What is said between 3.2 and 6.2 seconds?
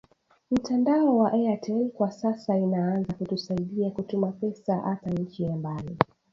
saidia kutuma pesa ata inchi ya mbali